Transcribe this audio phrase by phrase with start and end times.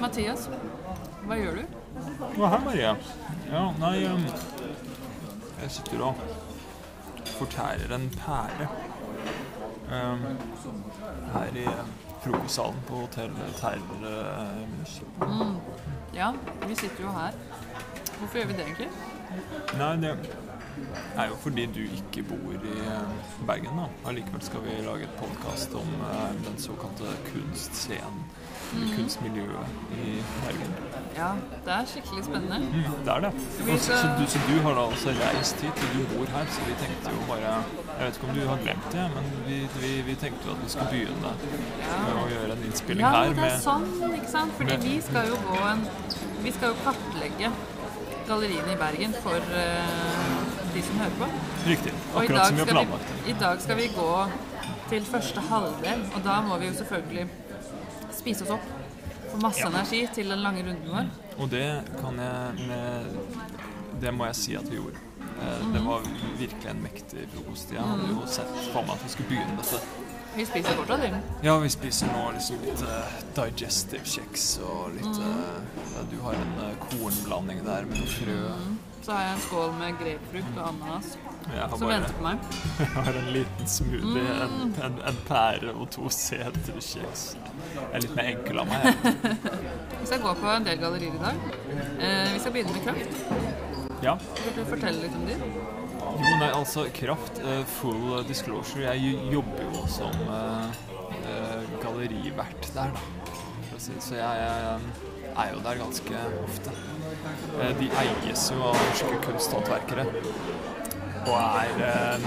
[0.00, 0.48] Mathias,
[1.26, 1.78] hva gjør du?
[2.38, 2.92] Å, her, Maria.
[3.50, 4.22] Ja, nei um,
[5.60, 6.22] Jeg sitter og
[7.36, 8.68] fortærer en pære
[9.90, 10.24] um,
[11.34, 11.66] her i
[12.22, 15.00] frokostsalen på hotell Terrormus.
[15.20, 15.58] Mm.
[16.14, 16.30] Ja,
[16.68, 17.36] vi sitter jo her.
[18.18, 18.88] Hvorfor gjør vi det egentlig?
[19.80, 20.14] Nei, det
[21.18, 22.76] er jo fordi du ikke bor i
[23.48, 23.88] Bergen, da.
[24.08, 25.90] Allikevel skal vi lage et podkast om
[26.46, 28.22] den såkalte kunstscenen.
[28.74, 29.66] Eller Kunstmiljøet
[30.02, 30.12] i
[30.44, 30.74] Bergen.
[31.16, 31.30] Ja,
[31.64, 32.58] det er skikkelig spennende.
[32.58, 33.32] Mm, det er det.
[33.72, 36.60] Og så, du, så du har da altså reist hit, og du bor her, så
[36.68, 37.50] vi tenkte jo bare
[37.98, 40.62] Jeg vet ikke om du har glemt det, men vi, vi, vi tenkte jo at
[40.64, 41.34] vi skulle begynne
[42.06, 44.56] med å gjøre en innspilling Ja, her det er med sånn, ikke sant?
[44.56, 45.84] Fordi med- vi skal jo gå en
[46.42, 47.52] Vi skal jo kartlegge
[48.26, 50.40] galleriene i Bergen for uh,
[50.74, 51.28] de som hører på.
[51.68, 51.92] Riktig.
[52.16, 54.10] Akkurat som vi har planlagt i dag skal vi gå
[54.90, 57.26] til første halvdel, og da må vi jo selvfølgelig
[58.22, 58.70] spise oss opp.
[59.32, 61.10] Få masse energi til den lange runden vår.
[61.40, 61.66] Og det
[62.00, 63.18] kan jeg med
[64.02, 64.98] Det må jeg si at vi gjorde.
[65.42, 66.06] Eh, Det var
[66.38, 67.70] virkelig en mektig frokost.
[67.72, 69.78] Jeg hadde jo sett for meg at vi skulle begynne dette.
[70.32, 71.10] Vi spiser fortsatt, vi.
[71.46, 75.58] Ja, vi spiser nå liksom litt uh, digestive kjeks og litt uh,
[75.92, 78.38] ja, Du har en uh, kornblanding der med noe frø.
[79.04, 81.12] Så har jeg en skål med grapefrukt og ananas
[81.44, 82.46] som bare venter på meg.
[82.78, 87.24] jeg har en liten smoothie, en, en, en pære og to seterkjeks.
[87.72, 88.88] Jeg er litt mer enkel av meg.
[90.00, 91.44] Vi skal gå på en del gallerier i dag.
[92.02, 93.62] Eh, vi skal begynne med Kraft.
[94.02, 94.16] Ja.
[94.42, 95.36] Vil du fortelle litt om de?
[96.02, 98.90] Jo, nei, altså Kraft, uh, full disclosure.
[98.90, 100.66] Jeg jobber jo som uh,
[101.22, 103.38] uh, gallerivert der, da.
[103.82, 103.94] Si.
[103.98, 104.42] Så jeg,
[105.22, 106.74] jeg er jo der ganske ofte.
[107.80, 110.04] De eies jo av norske kunsthåndverkere.
[111.22, 112.24] Og er eh,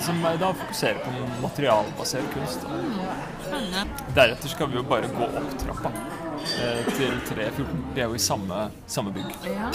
[0.00, 2.64] Som da fokuserer på materialbasert kunst.
[4.16, 7.82] Deretter skal vi jo bare gå opp trappa eh, til 314.
[7.94, 9.34] Vi er jo i samme, samme bygg.
[9.50, 9.70] Ja.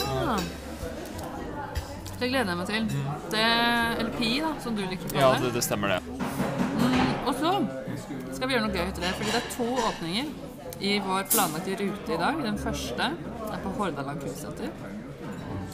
[2.19, 2.85] Det gleder jeg meg til.
[3.33, 5.53] Det, er Pi, da, som du liker å Ja, kalle det, det.
[5.59, 6.01] det stemmer, det.
[7.23, 7.53] Og så
[8.35, 10.27] skal vi gjøre noe gøy ut av det, fordi det er to åpninger
[10.83, 12.39] i vår planlagte rute i dag.
[12.43, 13.09] Den første
[13.49, 14.71] er på Hordaland kunstsenter.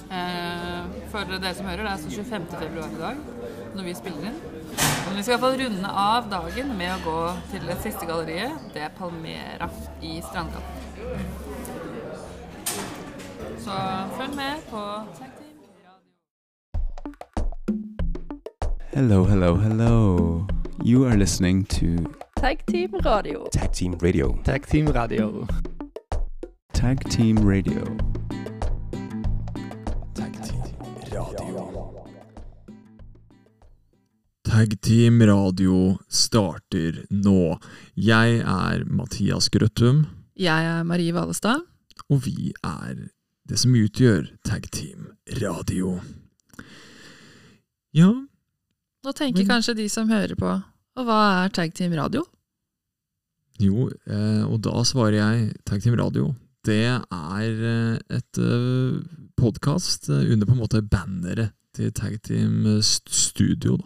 [0.09, 2.45] Eh, for dere som hører, det er altså 25.
[2.59, 3.15] februar i dag
[3.75, 4.39] når vi spiller inn.
[5.07, 7.19] Men vi skal i hvert fall runde av dagen med å gå
[7.51, 8.51] til det siste galleriet.
[8.73, 9.69] Det er Palmera
[10.01, 10.73] i Strandgaten.
[13.59, 13.75] Så
[14.17, 14.83] følg med på
[15.19, 15.93] Tag Team Radio.
[18.93, 20.47] Hello, hello, hello.
[20.83, 21.85] You are listening to
[22.41, 23.47] Tag Team Radio.
[23.53, 24.37] Tag Team Radio.
[24.43, 25.47] Tag Team Radio.
[26.73, 27.83] Tag Team Radio.
[27.85, 28.38] Tag
[34.59, 37.53] Tag Team Radio starter nå.
[37.95, 40.01] Jeg er Mathias Grøttum,
[40.35, 41.61] Jeg er Marie Valestad.
[42.09, 43.07] og vi er
[43.47, 46.01] det som utgjør Tag Team Radio.
[47.93, 50.51] Ja, Nå tenker Men- kanskje de som hører på,
[50.97, 52.25] og hva er Tag Team Radio?
[53.61, 56.35] jo, eh, og da svarer jeg Tag Team Radio.
[56.65, 58.99] Det er eh, et eh,
[59.37, 63.85] podkast under på en måte banneret til Tag Team eh, Studio, da.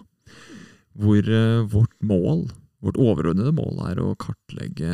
[1.00, 2.48] Hvor eh, vårt mål,
[2.84, 4.92] vårt overordnede mål, er å kartlegge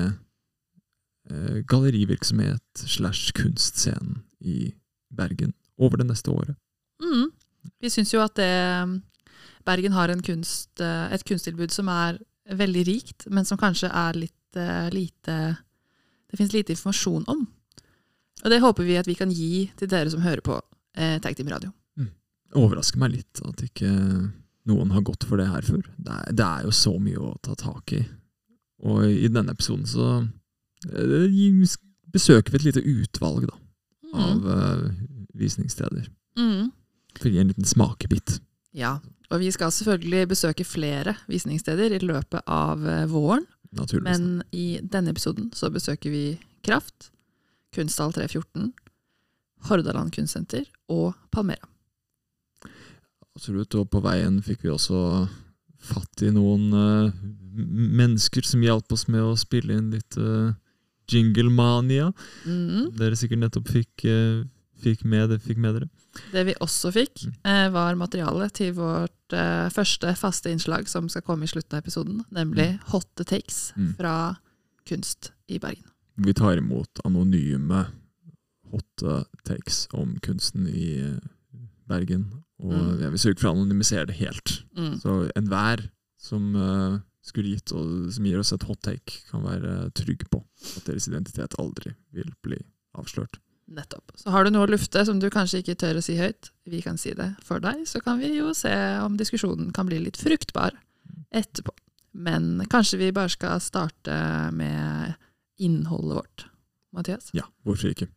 [1.29, 4.71] eh, gallerivirksomhet slash kunstscenen i
[5.09, 6.55] Bergen over det neste året.
[7.03, 7.29] Mm.
[7.83, 8.49] Vi syns jo at det
[9.67, 14.17] Bergen har en kunst, eh, et kunsttilbud som er veldig rikt, men som kanskje er
[14.17, 15.35] litt uh, lite
[16.29, 17.47] Det fins lite informasjon om.
[18.43, 20.59] Og det håper vi at vi kan gi til dere som hører på
[20.95, 21.71] eh, Tag Team Radio.
[21.97, 23.89] Det overrasker meg litt at ikke
[24.69, 25.83] noen har gått for det her før.
[25.97, 28.03] Det er, det er jo så mye å ta tak i.
[28.87, 30.09] Og i denne episoden så
[30.87, 31.77] eh,
[32.13, 33.57] besøker vi et lite utvalg da,
[34.15, 34.83] av eh,
[35.39, 36.07] visningssteder.
[36.39, 36.69] Mm.
[37.17, 38.39] For å gi en liten smakebit.
[38.77, 38.99] Ja.
[39.29, 43.45] Og vi skal selvfølgelig besøke flere visningssteder i løpet av eh, våren.
[43.75, 44.17] Naturligvis.
[44.17, 46.23] Men i denne episoden så besøker vi
[46.65, 47.11] Kraft,
[47.75, 48.71] Kunsthall 314,
[49.69, 51.67] Hordaland kunstsenter og Palmera.
[53.39, 53.75] Absolutt.
[53.79, 54.99] Og på veien fikk vi også
[55.79, 57.11] fatt i noen uh,
[57.55, 60.51] mennesker som hjalp oss med å spille inn litt uh,
[61.09, 62.11] Jinglemania.
[62.43, 62.91] Mm.
[62.99, 64.43] Dere sikkert nettopp fikk, uh,
[64.83, 65.89] fikk, med, fikk med dere.
[66.33, 71.23] Det vi også fikk, uh, var materiale til vårt eh, første faste innslag som skal
[71.23, 73.93] komme i slutten av episoden, nemlig Hotte takes Mm.
[73.95, 74.13] fra
[74.89, 75.85] kunst i Bergen.
[76.17, 77.85] Vi tar imot anonyme
[78.71, 81.21] hotte takes om kunsten i eh,
[81.87, 82.25] Bergen.
[82.59, 82.99] Og Mm.
[83.01, 84.63] jeg vil sørge for å anonymisere det helt.
[84.75, 84.95] Mm.
[84.99, 85.85] Så enhver
[86.19, 90.41] som uh, skulle gitt, og som gir oss et hot take, kan være trygg på
[90.77, 92.57] at deres identitet aldri vil bli
[92.99, 93.39] avslørt.
[93.69, 94.11] Nettopp.
[94.17, 96.81] Så har du noe å lufte som du kanskje ikke tør å si høyt, vi
[96.81, 98.71] kan si det for deg, så kan vi jo se
[99.05, 100.73] om diskusjonen kan bli litt fruktbar
[101.31, 101.71] etterpå.
[102.17, 104.15] Men kanskje vi bare skal starte
[104.51, 105.13] med
[105.61, 106.45] innholdet vårt,
[106.91, 107.29] Mathias?
[107.37, 108.09] Ja, hvorfor ikke?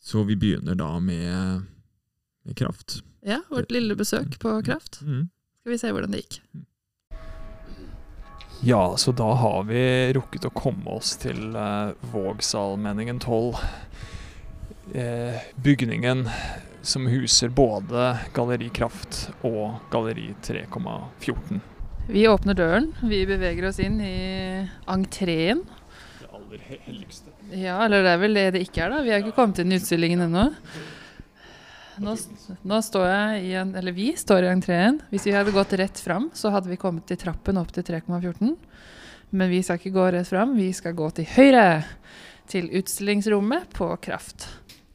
[0.00, 1.77] Så vi begynner da med, med
[2.54, 3.00] kraft.
[3.26, 5.00] Ja, vårt lille besøk på Kraft.
[5.02, 5.28] Mm.
[5.60, 6.40] Skal vi se hvordan det gikk.
[8.64, 9.82] Ja, så da har vi
[10.16, 13.60] rukket å komme oss til eh, Vågsalmenningen 12.
[14.98, 16.24] Eh, bygningen
[16.82, 21.60] som huser både Galleri Kraft og Galleri 3,14.
[22.08, 22.92] Vi åpner døren.
[23.04, 25.66] Vi beveger oss inn i entreen.
[26.18, 27.34] Det aller helligste.
[27.52, 29.02] Ja, eller det er vel det det ikke er, da.
[29.04, 30.48] Vi har ikke kommet inn i utstillingen ennå.
[31.98, 32.14] Nå,
[32.62, 35.00] nå står jeg i en, eller vi står i entreen.
[35.10, 38.54] Hvis vi hadde gått rett fram, så hadde vi kommet til trappen opp til 3,14.
[39.34, 41.82] Men vi skal ikke gå rett fram, vi skal gå til høyre.
[42.48, 44.46] Til utstillingsrommet på Kraft.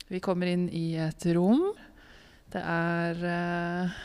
[0.10, 1.68] Vi kommer inn i et rom.
[2.54, 4.00] Det er uh,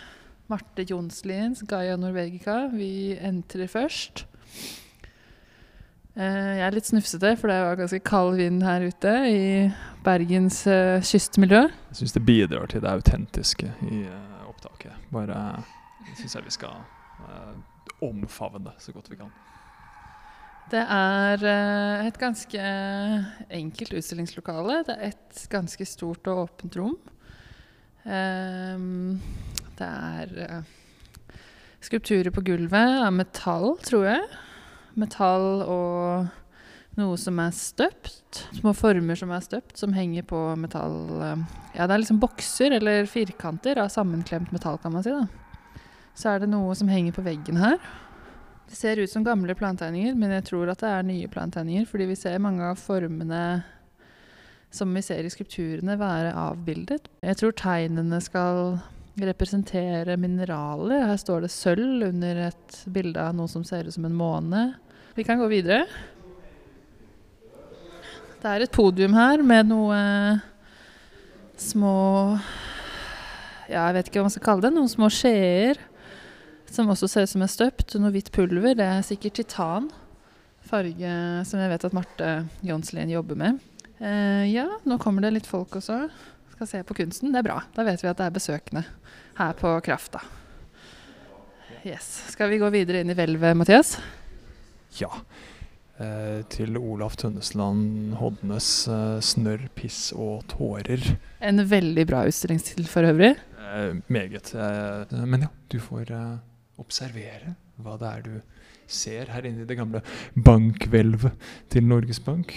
[0.52, 2.66] Marte Jonsliens Gaia Norvegica.
[2.72, 4.26] Vi entrer først.
[6.18, 9.42] Uh, jeg er litt snufsete, for det var ganske kald vind her ute i
[10.08, 11.66] Bergens uh, kystmiljø.
[11.68, 14.96] Jeg syns det bidrar til det autentiske i uh, opptaket.
[15.12, 15.42] Bare
[16.16, 16.80] syns jeg vi skal
[17.20, 17.52] uh,
[18.08, 19.30] omfavne så godt vi kan.
[20.68, 22.64] Det er eh, et ganske
[23.56, 24.82] enkelt utstillingslokale.
[24.84, 26.98] Det er et ganske stort og åpent rom.
[28.04, 29.16] Um,
[29.78, 31.38] det er eh,
[31.84, 34.26] skulpturer på gulvet av metall, tror jeg.
[35.00, 36.28] Metall og
[36.98, 38.42] noe som er støpt.
[38.58, 41.46] Små former som er støpt, som henger på metall eh,
[41.76, 45.14] Ja, det er liksom bokser eller firkanter av sammenklemt metall, kan man si.
[45.14, 45.26] da.
[46.18, 47.78] Så er det noe som henger på veggen her.
[48.68, 52.10] Det ser ut som gamle plantegninger, men jeg tror at det er nye plantegninger, fordi
[52.10, 53.42] vi ser mange av formene
[54.70, 57.08] som vi ser i skulpturene, være avbildet.
[57.24, 58.76] Jeg tror tegnene skal
[59.18, 61.06] representere mineraler.
[61.08, 64.66] Her står det sølv under et bilde av noe som ser ut som en måne.
[65.16, 65.86] Vi kan gå videre.
[68.38, 69.98] Det er et podium her med noe
[71.58, 71.94] små
[73.68, 74.70] Ja, jeg vet ikke hva man skal kalle det.
[74.76, 75.80] Noen små skjeer
[76.70, 77.96] som også ser ut som er støpt.
[77.98, 78.76] Noe hvitt pulver.
[78.78, 79.90] Det er sikkert titan.
[80.68, 81.10] Farge
[81.48, 82.30] som jeg vet at Marte
[82.64, 83.58] Jonslien jobber med.
[83.98, 86.04] Eh, ja, nå kommer det litt folk også.
[86.54, 87.34] Skal se på kunsten.
[87.34, 87.58] Det er bra.
[87.74, 88.84] Da vet vi at det er besøkende
[89.40, 90.22] her på Krafta.
[91.82, 92.06] Yes.
[92.32, 93.96] Skal vi gå videre inn i hvelvet, Mathias?
[94.98, 95.10] Ja.
[95.98, 101.16] Eh, til Olaf Tønnesland Hodnes eh, 'Snørr, piss og tårer'.
[101.42, 103.32] En veldig bra utstillingstittel for øvrig.
[103.58, 104.54] Eh, meget.
[105.10, 106.14] Men ja, du får
[106.78, 108.40] observere hva det er du
[108.86, 110.04] ser her inne i det gamle
[110.34, 111.34] bankhvelvet
[111.68, 112.54] til Norges Bank.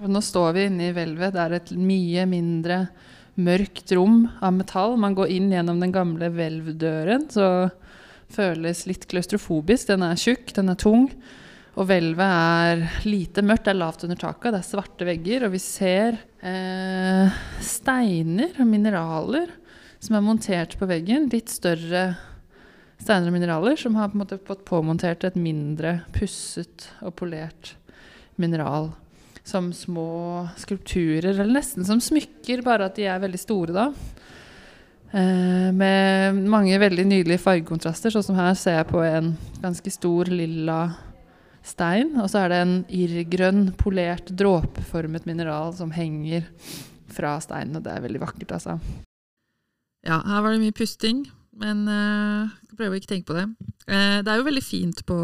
[0.00, 1.36] Og nå står vi inne i hvelvet.
[1.36, 2.80] Det er et mye mindre
[3.36, 4.96] mørkt rom av metall.
[4.96, 7.70] Man går inn gjennom den gamle hvelvdøren, så
[8.32, 9.92] føles litt klaustrofobisk.
[9.92, 11.10] Den er tjukk, den er tung.
[11.74, 15.46] Og hvelvet er lite mørkt, det er lavt under taket, det er svarte vegger.
[15.48, 19.50] Og vi ser eh, steiner og mineraler
[19.98, 21.26] som er montert på veggen.
[21.32, 22.12] Litt større
[23.00, 27.74] steiner og mineraler som har på en måte fått påmontert et mindre pusset og polert
[28.38, 28.92] mineral.
[29.44, 33.88] Som små skulpturer, eller nesten som smykker, bare at de er veldig store da.
[35.10, 40.30] Eh, med mange veldig nydelige fargekontraster, sånn som her ser jeg på en ganske stor
[40.30, 40.78] lilla
[41.64, 42.14] stein.
[42.20, 46.46] Og så er det en irrgrønn, polert, dråpeformet mineral som henger
[47.14, 47.78] fra steinen.
[47.78, 48.78] Og det er veldig vakkert, altså.
[50.04, 51.24] Ja, her var det mye pusting,
[51.56, 53.46] men uh, jeg prøver å ikke tenke på det.
[53.88, 55.16] Uh, det er jo veldig fint på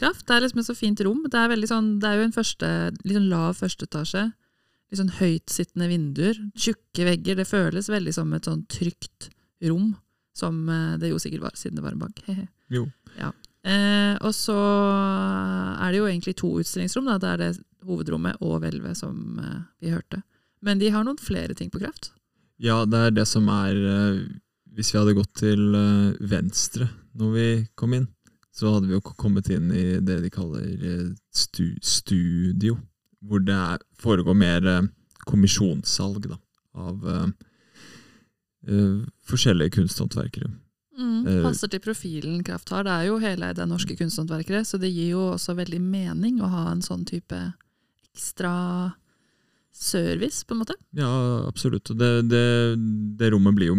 [0.00, 0.24] Kraft.
[0.24, 1.26] Det er liksom et så fint rom.
[1.28, 2.70] Det er, sånn, det er jo en første,
[3.04, 4.30] litt sånn lav førsteetasje.
[4.90, 6.38] Litt sånn høytsittende vinduer.
[6.58, 7.38] Tjukke vegger.
[7.38, 9.28] Det føles veldig som et sånn trygt
[9.68, 9.92] rom.
[10.36, 12.24] Som eh, det jo sikkert var, siden det var en bank.
[12.70, 12.84] Jo.
[13.18, 13.32] Ja.
[13.60, 17.10] Eh, og så er det jo egentlig to utstillingsrom.
[17.10, 17.18] Da.
[17.20, 17.50] Det er det
[17.86, 20.22] hovedrommet og hvelvet som eh, vi hørte.
[20.64, 22.12] Men de har noen flere ting på Kraft.
[22.60, 24.22] Ja, det er det som er eh,
[24.76, 28.06] Hvis vi hadde gått til eh, venstre når vi kom inn,
[28.54, 32.76] så hadde vi jo kommet inn i det de kaller eh, stu, studio,
[33.24, 34.88] hvor det er, foregår mer eh,
[35.26, 36.38] kommisjonssalg da,
[36.80, 37.02] av
[39.30, 40.48] forskjellige kunsthåndverkere.
[41.00, 42.84] Mm, Eh, passer til profilen Kraft har.
[42.84, 46.64] Det er jo heleide norske kunsthåndverkere, så det gir jo også veldig mening å ha
[46.70, 47.38] en sånn type
[48.12, 48.94] ekstra
[49.72, 50.74] service, på en måte.
[50.98, 51.88] Ja, absolutt.
[51.96, 52.44] Det, det,
[53.16, 53.78] det rommet blir jo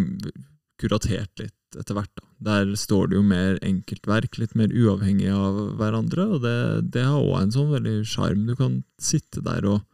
[0.81, 2.11] kuratert litt etter hvert.
[2.17, 2.25] da.
[2.41, 6.57] Der står det jo mer enkeltverk, litt mer uavhengig av hverandre, og det,
[6.95, 8.47] det har òg en sånn veldig sjarm.
[8.49, 9.85] Du kan sitte der og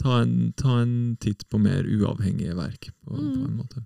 [0.00, 3.82] ta en, ta en titt på mer uavhengige verk, på, på en måte.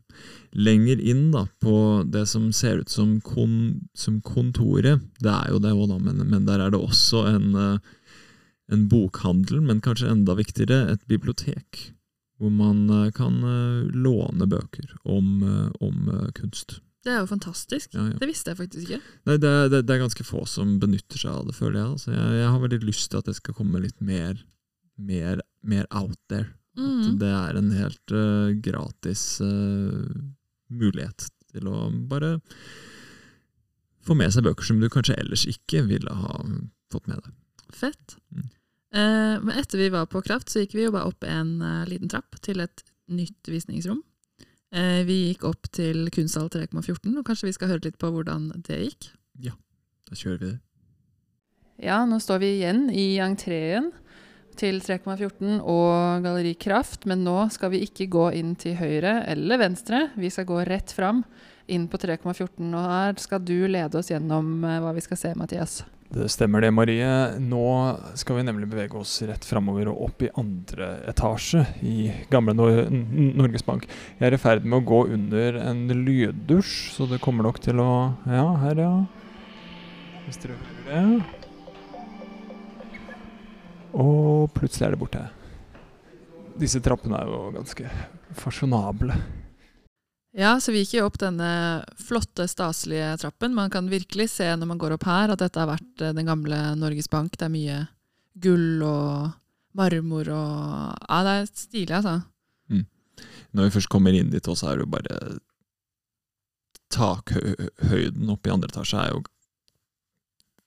[0.55, 3.57] Lenger inn da, på det som ser ut som, kon,
[3.99, 7.51] som kontoret, det er jo det òg, da, men, men der er det også en,
[7.59, 8.15] eh,
[8.73, 11.91] en bokhandel, men kanskje enda viktigere, et bibliotek.
[12.39, 15.43] Hvor man eh, kan eh, låne bøker om,
[15.83, 16.79] om kunst.
[17.05, 17.93] Det er jo fantastisk.
[17.93, 18.17] Ja, ja.
[18.17, 19.03] Det visste jeg faktisk ikke.
[19.29, 21.89] Nei, det, det, det er ganske få som benytter seg av det, føler jeg.
[21.99, 24.39] Altså, jeg, jeg har veldig lyst til at det skal komme litt mer,
[24.97, 26.51] mer, mer out there.
[26.77, 27.19] At Mhm.
[27.21, 30.09] det er en helt uh, gratis uh,
[30.75, 32.41] mulighet til å bare
[34.05, 36.41] få med seg bøker som du kanskje ellers ikke ville ha
[36.93, 37.31] fått med deg.
[37.75, 38.17] Fett.
[38.35, 38.49] Mm.
[38.95, 42.11] Uh, men etter vi var på Kraft, så gikk vi jo bare opp en liten
[42.11, 44.03] trapp til et nytt visningsrom.
[44.75, 48.49] Eh, vi gikk opp til Kunsthall 3,14, og kanskje vi skal høre litt på hvordan
[48.67, 49.11] det gikk?
[49.47, 49.53] Ja,
[50.11, 50.61] Da kjører vi det.
[51.87, 53.93] Ja, nå står vi igjen i entreen
[54.59, 59.61] til 3,14 og Galleri Kraft, men nå skal vi ikke gå inn til høyre eller
[59.63, 60.09] venstre.
[60.19, 61.25] Vi skal gå rett fram
[61.73, 65.35] inn på 3,14, og her skal du lede oss gjennom eh, hva vi skal se,
[65.39, 65.83] Mathias.
[66.15, 67.07] Det stemmer det, Marie.
[67.43, 67.65] Nå
[68.15, 72.85] skal vi nemlig bevege oss rett framover og opp i andre etasje i gamle Nor
[72.93, 73.89] Norges Bank.
[74.21, 77.83] Jeg er i ferd med å gå under en lyddusj, så det kommer nok til
[77.83, 77.91] å
[78.29, 78.93] Ja, her, ja.
[80.29, 81.44] Hvis dere hører det.
[83.95, 85.23] Og plutselig er det borte.
[86.59, 87.89] Disse trappene er jo ganske
[88.39, 89.17] fasjonable.
[90.35, 93.55] Ja, så vi gikk jo opp denne flotte, staselige trappen.
[93.55, 96.27] Man kan virkelig se når man går opp her at dette har vært eh, den
[96.27, 97.37] gamle Norges Bank.
[97.39, 97.81] Det er mye
[98.43, 99.35] gull og
[99.79, 100.55] marmor og
[101.07, 102.21] Ja, det er stilig, altså.
[103.55, 105.19] Når vi først kommer inn dit, så er det jo bare
[106.95, 109.23] Takhøyden oppe i andre etasje er jo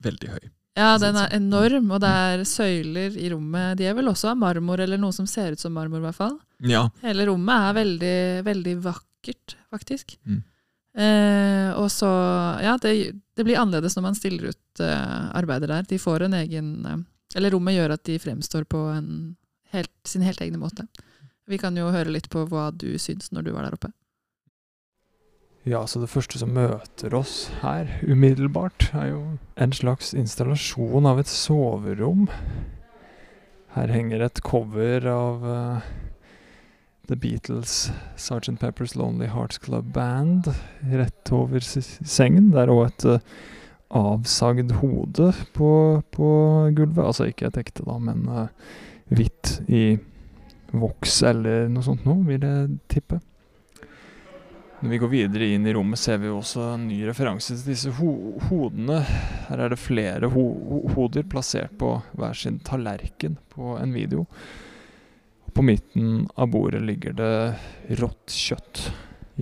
[0.04, 0.46] veldig høy.
[0.78, 3.78] Ja, den er enorm, og det er søyler i rommet.
[3.80, 6.18] De er vel også av marmor, eller noe som ser ut som marmor, i hvert
[6.18, 6.36] fall.
[6.66, 10.14] Ja, Hele rommet er veldig, veldig vakkert, faktisk.
[10.28, 10.38] Mm.
[10.98, 12.08] Eh, og så
[12.64, 15.86] Ja, det, det blir annerledes når man stiller ut eh, arbeider der.
[15.86, 17.04] De får en egen eh,
[17.38, 19.36] Eller rommet gjør at de fremstår på en
[19.74, 20.88] helt, sin helt egne måte.
[21.48, 23.92] Vi kan jo høre litt på hva du syns når du var der oppe.
[25.68, 29.18] Ja, så det første som møter oss her umiddelbart, er jo
[29.60, 32.24] en slags installasjon av et soverom.
[33.74, 35.90] Her henger et cover av uh,
[37.10, 38.56] The Beatles' Sgt.
[38.62, 40.48] Pepper's Lonely Hearts Club Band
[40.88, 42.48] rett over sengen.
[42.54, 43.38] Det er òg et uh,
[43.92, 45.72] avsagd hode på,
[46.16, 46.34] på
[46.80, 47.04] gulvet.
[47.04, 48.46] Altså ikke et ekte, da, men uh,
[49.12, 49.98] hvitt i
[50.72, 53.20] voks eller noe sånt noe, vil jeg tippe.
[54.78, 57.90] Når vi går videre inn i rommet, ser vi også en ny referanse til disse
[57.96, 58.12] ho
[58.46, 59.00] hodene.
[59.48, 64.28] Her er det flere ho ho hoder plassert på hver sin tallerken på en video.
[65.50, 68.84] På midten av bordet ligger det rått kjøtt.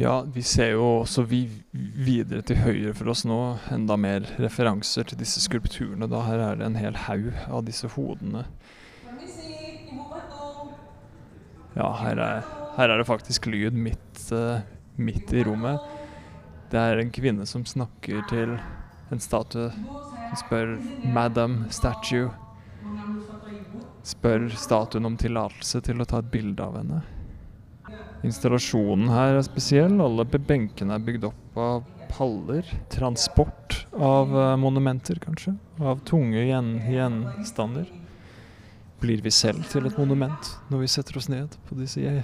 [0.00, 3.36] Ja, vi ser jo også vi videre til høyre for oss nå
[3.72, 6.08] enda mer referanser til disse skulpturene.
[6.08, 8.46] Da her er det en hel haug av disse hodene.
[11.76, 14.64] Ja, her er, her er det faktisk lyd midt, eh,
[14.98, 15.80] midt i rommet.
[16.70, 18.56] Det er en kvinne som snakker til
[19.12, 19.70] en statue.
[19.70, 22.32] Hun spør 'Madam Statue'.
[24.06, 27.02] Spør statuen om tillatelse til å ta et bilde av henne.
[28.26, 30.00] Installasjonen her er spesiell.
[30.02, 32.66] Alle benkene er bygd opp av paller.
[32.90, 35.56] Transport av eh, monumenter, kanskje.
[35.78, 37.90] Av tunge gjen gjenstander.
[39.02, 42.22] Blir vi selv til et monument når vi setter oss ned på disse,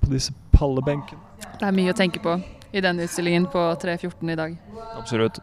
[0.00, 1.20] på disse pallebenkene?
[1.58, 2.36] Det er mye å tenke på
[2.72, 4.54] i den utstillingen på 314 i dag.
[4.96, 5.42] Absolutt.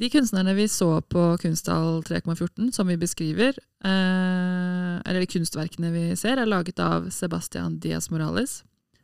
[0.00, 3.52] De kunstnerne vi så på Kunsthall 3,14, som vi beskriver,
[3.84, 8.62] eh, eller de kunstverkene vi ser, er laget av Sebastian Diaz Morales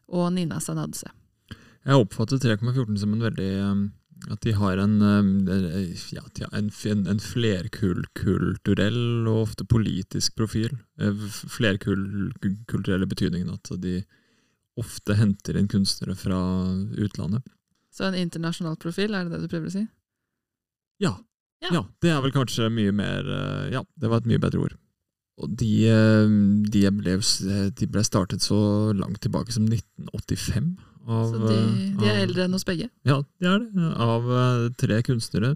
[0.09, 1.13] og Nina Sanadze.
[1.85, 3.85] Jeg oppfatter 3,14 som en veldig um,
[4.33, 6.23] At de har en, eh, ja,
[6.57, 10.73] en, en, en flerkulturell og ofte politisk profil.
[11.53, 13.99] Flerkulturelle f- betydningen at de
[14.77, 16.39] ofte henter inn kunstnere fra
[17.01, 17.45] utlandet.
[17.97, 19.85] Så en internasjonal profil, er det det du prøver å si?
[21.01, 21.15] Ja.
[21.65, 21.71] Ja.
[21.73, 21.83] ja.
[22.05, 24.75] Det er vel kanskje mye mer eh, Ja, det var et mye bedre ord.
[25.41, 26.35] Og de, eh,
[26.73, 27.15] de, ble,
[27.77, 28.59] de ble startet så
[28.97, 30.75] langt tilbake som 1985.
[31.07, 31.57] Av, Så de,
[32.01, 32.89] de er av- eldre enn oss begge.
[33.09, 33.89] Ja, de er det.
[34.03, 35.55] Av eh, tre kunstnere.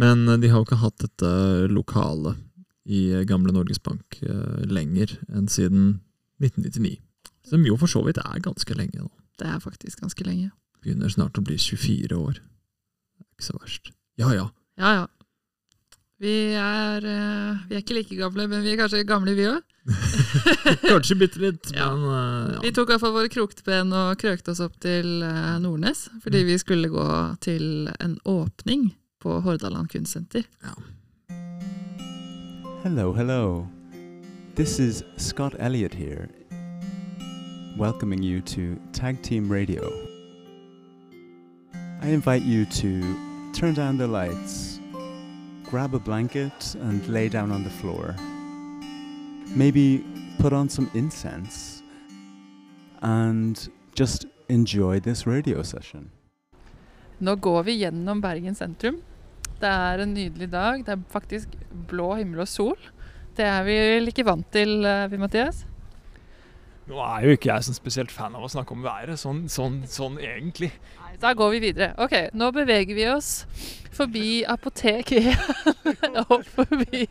[0.00, 1.32] Men eh, de har jo ikke hatt dette
[1.72, 2.36] lokalet
[2.88, 6.00] i eh, gamle Norges Bank eh, lenger enn siden
[6.44, 6.98] 1999.
[7.48, 8.98] Som jo for så vidt er ganske lenge.
[9.00, 9.08] nå.
[9.38, 10.50] Det er faktisk ganske lenge.
[10.82, 12.40] Begynner snart å bli 24 år.
[13.22, 13.92] Ikke så verst.
[14.18, 14.48] Ja ja.
[14.78, 15.06] Ja, ja.
[16.20, 19.62] Vi er, eh, vi er ikke like gamle, men vi er kanskje gamle, vi òg.
[20.90, 21.92] Kanskje bitte litt, Ja.
[21.94, 22.60] men ja.
[22.60, 26.42] Vi tok i hvert fall våre krokben og krøkte oss opp til eh, Nordnes, fordi
[26.44, 27.06] vi skulle gå
[27.40, 28.90] til en åpning
[29.22, 30.44] på Hordaland kunstsenter.
[30.62, 30.74] Ja.
[32.82, 33.68] Hello, hello.
[34.56, 36.28] This is Scott Elliott here,
[37.78, 39.92] welcoming you to Tag Team Radio.
[42.02, 43.16] I invite you to
[43.52, 44.80] turn down the lights,
[45.70, 48.16] grab a blanket, and lay down on the floor.
[49.54, 50.04] Maybe
[50.40, 51.82] put on some incense
[53.00, 56.10] and just enjoy this radio session.
[57.18, 59.00] Nå går vi gjennom Bergen sentrum.
[59.60, 60.84] Det er en nydelig dag.
[60.86, 61.48] Det er faktisk
[61.88, 62.78] blå himmel og sol.
[63.36, 65.66] Det er vi vel ikke vant til, eh, vi, Mathias?
[66.88, 69.82] Nå er jo ikke jeg sånn spesielt fan av å snakke om været, sånn, sånn,
[69.90, 70.70] sånn egentlig.
[71.02, 71.90] Nei, Da går vi videre.
[72.00, 73.44] Ok, nå beveger vi oss
[73.98, 75.34] forbi Apotek 1
[76.30, 77.02] og forbi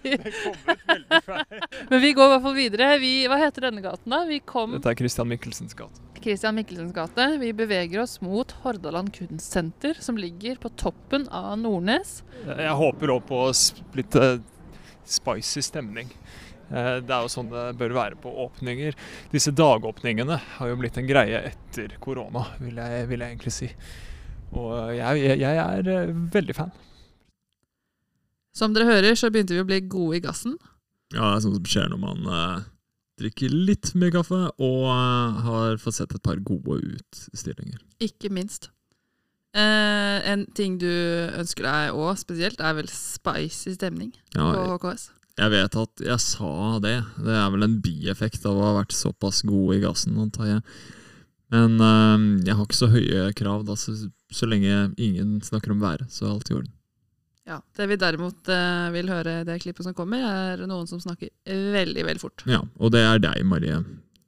[1.91, 2.89] Men vi går i hvert fall videre.
[3.03, 4.23] Vi, hva heter denne gaten, da?
[4.29, 6.01] Vi kom Dette er Christian Michelsens gate.
[6.23, 7.27] Christian Michelsens gate.
[7.43, 12.21] Vi beveger oss mot Hordaland kunstsenter, som ligger på toppen av Nordnes.
[12.47, 13.45] Jeg håper òg på
[13.99, 14.39] litt eh,
[15.05, 16.09] spicy stemning.
[16.71, 18.95] Eh, Det er jo sånn det bør være på åpninger.
[19.31, 23.69] Disse dagåpningene har jo blitt en greie etter korona, vil jeg, vil jeg egentlig si.
[24.57, 26.71] Og jeg, jeg, jeg er eh, veldig fan.
[28.57, 30.55] Som dere hører, så begynte vi å bli gode i gassen.
[31.13, 32.63] Ja, det er sånn som skjer når man eh,
[33.21, 37.79] drikker litt mye kaffe og eh, har fått sett et par gode utstillinger.
[38.03, 38.71] Ikke minst.
[39.57, 40.89] Eh, en ting du
[41.37, 45.07] ønsker deg òg spesielt, er vel spicy stemning Ja, på HKS.
[45.37, 46.51] Jeg vet at jeg sa
[46.83, 46.97] det.
[47.21, 50.63] Det er vel en bieffekt av å ha vært såpass god i gassen, antar jeg.
[51.53, 53.93] Men øh, jeg har ikke så høye krav, da, så,
[54.33, 56.73] så lenge ingen snakker om været, så er alt i orden.
[57.47, 60.99] Ja, Det vi derimot øh, vil høre i det klippet som kommer, er noen som
[60.99, 62.43] snakker veldig, veldig fort.
[62.49, 63.79] Ja, og det er deg, Marie.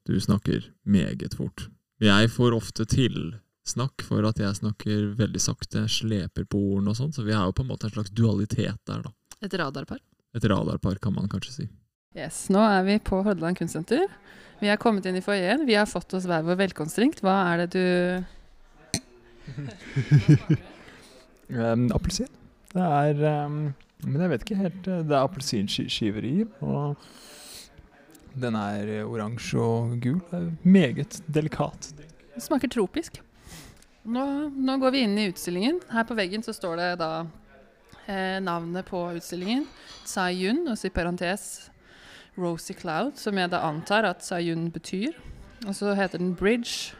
[0.07, 1.67] Du snakker meget fort.
[1.99, 7.11] Jeg får ofte tilsnakk for at jeg snakker veldig sakte, sleper på ordene og sånn,
[7.11, 9.11] så vi har jo på en måte en slags dualitet der, da.
[9.43, 9.99] Et radarpar.
[10.37, 11.67] Et radarpar, kan man kanskje si.
[12.17, 14.05] Yes, Nå er vi på Hordaland kunstsenter.
[14.59, 15.63] Vi er kommet inn i foajeen.
[15.69, 17.21] Vi har fått oss hver vår velkomstdrink.
[17.25, 17.85] Hva er det du
[21.49, 22.27] Um, appelsin.
[22.69, 23.55] Det er um,
[24.05, 24.87] Men jeg vet ikke helt.
[24.87, 27.01] eh, Det er appelsinskiver i, og
[28.39, 30.19] den er eh, oransje og gul.
[30.29, 31.89] Det er meget delikat.
[32.35, 33.17] Det smaker tropisk.
[34.05, 35.81] Nå, nå går vi inn i utstillingen.
[35.91, 37.09] Her på veggen så står det da
[38.09, 39.67] eh, navnet på utstillingen.
[40.05, 41.45] Tsai Yun, også i parentes
[42.39, 45.13] Rosy Cloud, som jeg da antar at Tsai Yun betyr.
[45.67, 46.95] Og så heter den Bridge,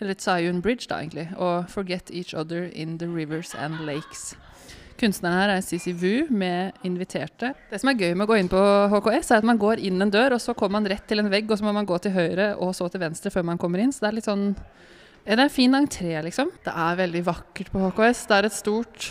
[0.00, 4.34] eller Tsai Yun Bridge da egentlig, og Forget Each Other in the Rivers and Lakes.
[5.02, 7.54] Kunstneren her er Sisi Wu med inviterte.
[7.70, 8.60] Det som er gøy med å gå inn på
[8.92, 11.30] HKS, er at man går inn en dør, og så kommer man rett til en
[11.32, 13.82] vegg, og så må man gå til høyre og så til venstre før man kommer
[13.82, 13.90] inn.
[13.94, 16.52] Så det er litt sånn ja, Det er en fin entré, liksom.
[16.62, 18.24] Det er veldig vakkert på HKS.
[18.30, 19.08] Det er et stort,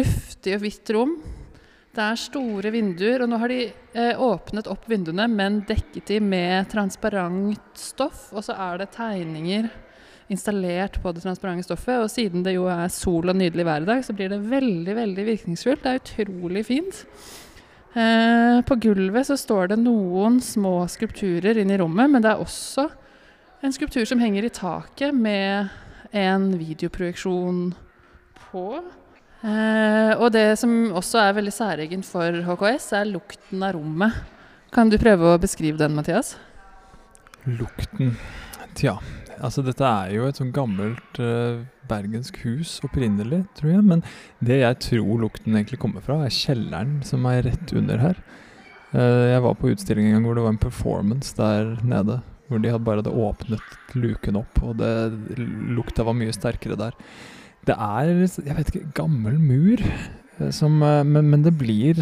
[0.00, 1.16] luftig og hvitt rom.
[1.94, 6.18] Det er store vinduer, og nå har de eh, åpnet opp vinduene, men dekket de
[6.22, 8.32] med transparent stoff.
[8.34, 9.68] Og så er det tegninger
[10.32, 12.00] installert på det transparente stoffet.
[12.02, 14.96] Og siden det jo er sol og nydelig vær i dag, så blir det veldig,
[14.98, 15.84] veldig virkningsfullt.
[15.84, 17.04] Det er utrolig fint.
[17.94, 22.42] Eh, på gulvet så står det noen små skulpturer inne i rommet, men det er
[22.42, 22.88] også
[23.64, 25.70] en skulptur som henger i taket med
[26.10, 27.68] en videoprojeksjon
[28.50, 28.66] på.
[29.44, 34.22] Eh, og det som også er veldig særegent for HKS, er lukten av rommet.
[34.74, 36.34] Kan du prøve å beskrive den, Mathias?
[37.44, 38.14] Lukten
[38.74, 38.96] Tja,
[39.38, 43.84] altså dette er jo et sånn gammelt eh, bergensk hus opprinnelig, tror jeg.
[43.86, 44.02] Men
[44.42, 48.18] det jeg tror lukten egentlig kommer fra, er kjelleren som er rett under her.
[48.90, 52.18] Eh, jeg var på utstilling en gang hvor det var en performance der nede.
[52.48, 54.90] Hvor de hadde bare hadde åpnet luken opp, og det,
[55.76, 56.98] lukta var mye sterkere der.
[57.64, 58.12] Det er,
[58.44, 62.00] jeg vet ikke, gammel mur, eh, som, eh, men, men det blir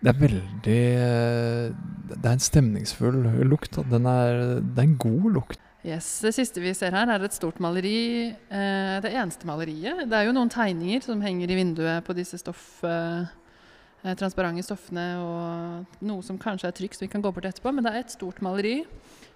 [0.00, 1.66] det er veldig eh,
[2.08, 3.76] Det er en stemningsfull lukt.
[3.90, 5.60] Den er, det er en god lukt.
[5.84, 8.32] Yes, Det siste vi ser her, er et stort maleri.
[8.48, 10.06] Det eneste maleriet.
[10.08, 12.82] Det er jo noen tegninger som henger i vinduet på disse stoff,
[14.20, 17.72] transparente stoffene, og noe som kanskje er trykk, som vi kan gå bort etterpå.
[17.72, 18.82] Men det er et stort maleri.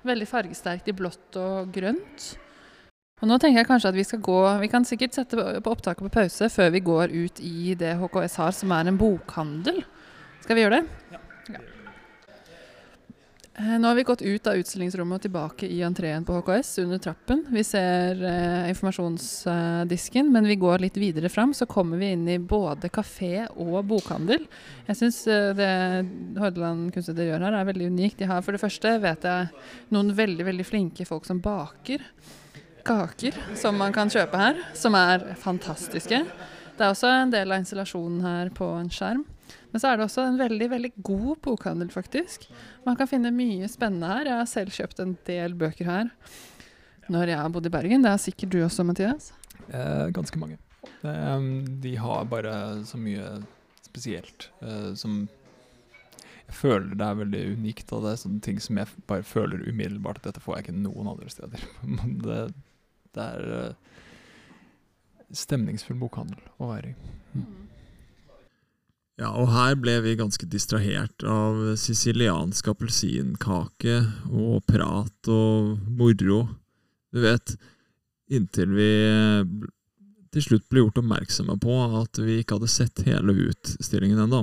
[0.04, 2.34] Veldig fargesterkt i blått og grønt.
[3.22, 6.02] Og nå tenker jeg kanskje at Vi skal gå, vi kan sikkert sette på opptaket
[6.06, 9.84] på pause før vi går ut i det HKS har, som er en bokhandel.
[10.44, 11.14] Skal vi gjøre det?
[11.14, 11.20] Ja.
[13.54, 16.98] Eh, Nå har vi gått ut av utstillingsrommet og tilbake i entreen på HKS under
[16.98, 17.44] trappen.
[17.54, 22.40] Vi ser eh, informasjonsdisken, men vi går litt videre fram, så kommer vi inn i
[22.42, 24.48] både kafé og bokhandel.
[24.88, 25.72] Jeg syns eh, det
[26.42, 28.18] Hordaland Kunstsenter gjør her, er veldig unikt.
[28.18, 29.52] De har for det første, vet jeg,
[29.94, 32.02] noen veldig, veldig flinke folk som baker
[32.84, 36.24] kaker som man kan kjøpe her, som er fantastiske.
[36.74, 39.22] Det er også en del av installasjonen her på en skjerm.
[39.74, 42.48] Men så er det også en veldig veldig god bokhandel, faktisk.
[42.86, 44.28] Man kan finne mye spennende her.
[44.28, 46.12] Jeg har selv kjøpt en del bøker her
[47.12, 48.04] når jeg har bodd i Bergen.
[48.04, 49.32] Det har sikkert du også, Mathias.
[49.68, 50.58] Eh, ganske mange.
[51.02, 51.48] Eh,
[51.84, 52.54] de har bare
[52.88, 53.26] så mye
[53.84, 55.24] spesielt eh, som
[56.44, 57.92] Jeg føler det er veldig unikt.
[57.92, 60.78] Og det er sånne ting som jeg bare føler umiddelbart at dette får jeg ikke
[60.84, 61.66] noen andre steder.
[61.96, 62.40] Men det,
[63.14, 63.76] det er eh,
[65.34, 67.12] stemningsfull bokhandel å være i.
[69.20, 74.00] Ja, og her ble vi ganske distrahert av siciliansk appelsinkake
[74.32, 76.40] og prat og moro.
[77.14, 77.54] Du vet,
[78.34, 78.90] inntil vi
[80.34, 84.42] til slutt ble gjort oppmerksomme på at vi ikke hadde sett hele utstillingen ennå.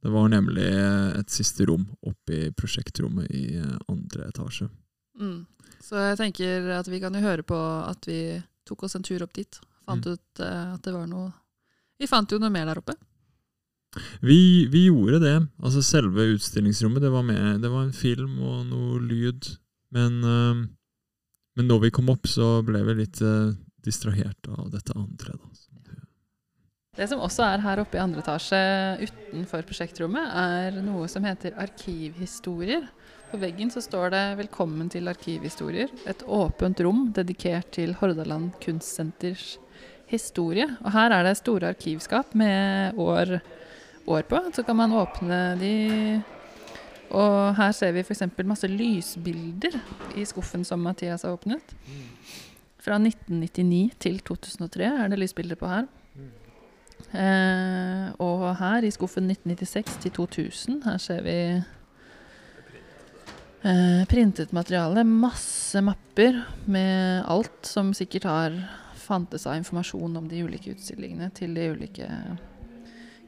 [0.00, 0.64] Det var nemlig
[1.18, 4.68] et siste rom oppe i prosjektrommet i eh, andre etasje.
[5.18, 5.40] Mm.
[5.86, 8.20] Så jeg tenker at vi kan jo høre på at vi
[8.66, 9.58] tok oss en tur opp dit.
[9.86, 10.16] Fant Mm.
[10.16, 11.32] ut eh, at det var noe
[12.00, 12.92] Vi fant jo noe mer der oppe.
[14.20, 15.36] Vi, vi gjorde det.
[15.62, 19.48] Altså selve utstillingsrommet, det var, med, det var en film og noe lyd.
[19.96, 20.66] Men, eh,
[21.56, 23.54] men når vi kom opp, så ble vi litt eh,
[23.86, 25.38] distrahert av dette andre.
[25.38, 25.48] Da.
[26.96, 28.58] Det som også er her oppe i andre etasje
[29.04, 32.86] utenfor prosjektrommet, er noe som heter arkivhistorier.
[33.30, 35.90] På veggen så står det 'Velkommen til arkivhistorier'.
[36.06, 39.58] Et åpent rom dedikert til Hordaland Kunstsenters
[40.06, 40.66] historie.
[40.84, 43.40] Og her er det store arkivskap med år,
[44.06, 44.38] år på.
[44.54, 46.22] Så kan man åpne de
[47.10, 48.22] Og her ser vi f.eks.
[48.44, 49.80] masse lysbilder
[50.16, 51.62] i skuffen som Mathias har åpnet.
[52.78, 55.86] Fra 1999 til 2003 er det lysbilder på her.
[57.14, 61.62] Eh, og her i skuffen 1996 til 2000, her ser vi
[63.62, 65.04] eh, printet materiale.
[65.04, 68.58] Masse mapper med alt som sikkert har
[69.06, 72.08] fantes av informasjon om de ulike utstillingene til de ulike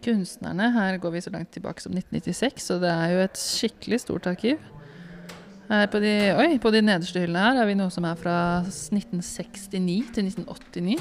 [0.05, 0.73] kunstnerne.
[0.75, 4.27] Her går vi så langt tilbake som 1996, så det er jo et skikkelig stort
[4.31, 4.59] arkiv.
[5.69, 8.37] Her på de, oi, på de nederste hyllene her har vi noe som er fra
[8.65, 10.95] 1969 til 1989.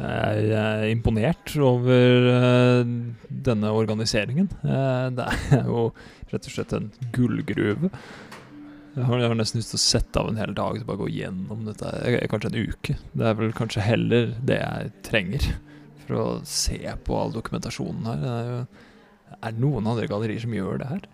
[0.00, 2.90] Jeg er imponert over eh,
[3.46, 4.48] denne organiseringen.
[4.64, 5.90] Eh, det er jo
[6.30, 7.90] rett og slett en gullgruve.
[8.96, 10.98] Jeg har, jeg har nesten lyst til å sette av en hel dag til bare
[10.98, 11.90] å gå gjennom dette.
[12.08, 12.96] eh, Kanskje en uke.
[13.14, 15.46] Det er vel kanskje heller det jeg trenger
[16.06, 18.18] for å se på all dokumentasjonen her.
[18.24, 21.06] Det er, jo, er det noen andre gallerier som gjør det her?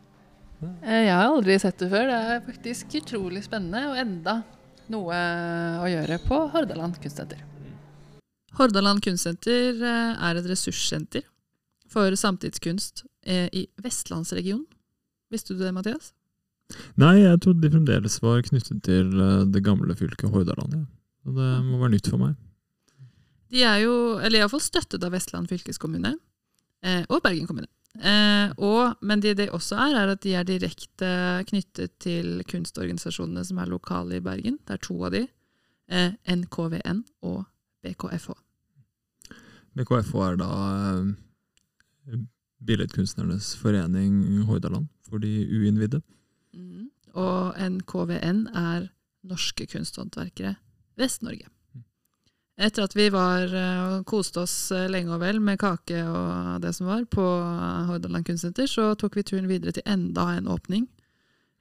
[0.80, 2.08] Eh, Jeg har aldri sett det før.
[2.08, 4.38] Det er faktisk utrolig spennende, og enda
[4.88, 5.20] noe
[5.84, 7.44] å gjøre på Hordaland kunstsenter.
[8.56, 11.26] Hordaland kunstsenter eh, er et ressurssenter
[11.92, 14.64] for samtidskunst eh, i vestlandsregionen.
[15.28, 16.14] Visste du det, Mathias?
[16.98, 20.74] Nei, jeg trodde de fremdeles var knyttet til eh, det gamle fylket Hordaland.
[20.74, 20.84] Ja.
[21.26, 22.36] Og det må være nytt for meg.
[23.52, 26.16] De er jo, eller iallfall støttet av Vestland fylkeskommune
[26.82, 27.70] eh, og Bergen kommune.
[27.96, 31.10] Eh, og, men det de også er, er at de er direkte
[31.48, 34.58] knyttet til kunstorganisasjonene som er lokale i Bergen.
[34.66, 35.24] Det er to av de.
[35.86, 37.44] Eh, NKVN og
[37.86, 38.34] BKFH.
[39.78, 40.50] BKFH er da
[42.10, 42.20] eh,
[42.66, 46.02] Billedkunstnernes forening Hordaland for de uinnvidde.
[46.56, 46.88] Mm.
[47.16, 48.88] Og NKVN er
[49.26, 50.56] Norske Kunsthåndverkere
[50.96, 51.50] Vest-Norge.
[52.56, 56.62] Etter at vi var eh, og koste oss eh, lenge og vel med kake og
[56.64, 57.24] det som var på
[57.90, 60.86] Hordaland kunstsenter, så tok vi turen videre til enda en åpning.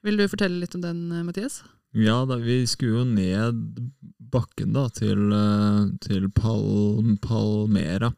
[0.05, 1.63] Vil du fortelle litt om den, eh, Mathias?
[1.95, 3.59] Ja, da, vi skulle jo ned
[4.31, 8.11] bakken da, til, eh, til Pal Palmera.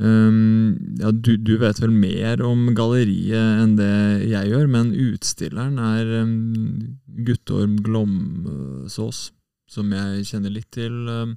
[0.00, 3.92] Um, ja, du, du vet vel mer om galleriet enn det
[4.30, 9.26] jeg gjør, men utstilleren er um, Guttorm Glomsås,
[9.68, 10.96] som jeg kjenner litt til.
[11.04, 11.36] Um,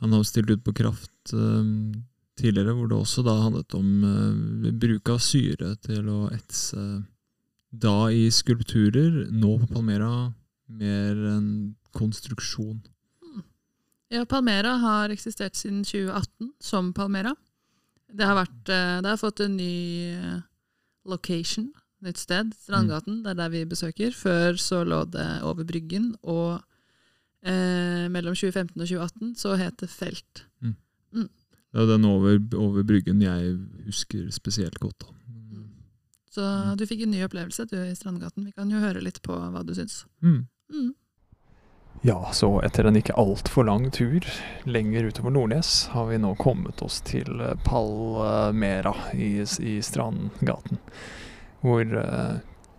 [0.00, 1.34] han har stilt ut på Kraft
[2.40, 6.80] tidligere, hvor det også da handlet om uh, bruk av syre til å etse
[7.70, 10.30] da i skulpturer, nå på Palmera
[10.70, 11.50] mer en
[11.94, 12.80] konstruksjon.
[14.10, 17.36] Ja, Palmera har eksistert siden 2018 som Palmera.
[18.16, 19.74] Det har, vært, eh, det har fått en ny
[20.14, 20.40] eh,
[21.08, 21.70] location,
[22.04, 23.22] nytt sted, Strandgaten.
[23.24, 24.14] Det er der vi besøker.
[24.16, 26.60] Før så lå det over Bryggen, og
[27.42, 30.44] eh, mellom 2015 og 2018 så het det Felt.
[31.70, 33.52] Det er den over, over bryggen jeg
[33.86, 35.04] husker spesielt godt.
[35.04, 35.14] da.
[36.30, 36.46] Så
[36.78, 38.46] du fikk en ny opplevelse du i Strandgaten.
[38.46, 40.04] Vi kan jo høre litt på hva du syns.
[40.22, 40.46] Mm.
[42.02, 44.24] Ja, så etter en ikke altfor lang tur
[44.64, 50.80] lenger utover Nordnes, har vi nå kommet oss til eh, Palmera i, i Strandgaten.
[51.60, 52.38] Hvor uh,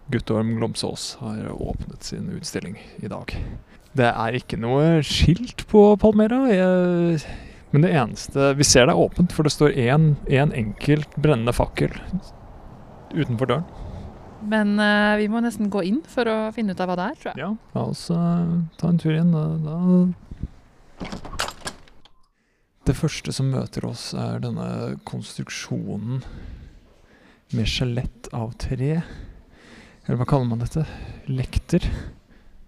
[0.09, 3.35] Guttorm Glomsås har åpnet sin utstilling i dag.
[3.93, 6.41] Det er ikke noe skilt på Palmera.
[6.49, 7.21] Jeg,
[7.71, 11.53] men det eneste Vi ser det er åpent, for det står én en enkelt brennende
[11.53, 11.93] fakkel
[13.13, 13.69] utenfor døren.
[14.41, 17.19] Men uh, vi må nesten gå inn for å finne ut av hva det er,
[17.19, 17.41] tror jeg.
[17.43, 19.35] Ja, la oss uh, ta en tur inn.
[19.35, 19.77] Da, da.
[22.89, 26.23] Det første som møter oss, er denne konstruksjonen
[27.53, 29.01] med skjelett av tre.
[30.05, 30.87] Eller hva kaller man dette?
[31.29, 31.85] Lekter.